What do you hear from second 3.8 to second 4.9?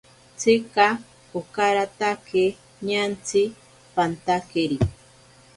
pantakeri.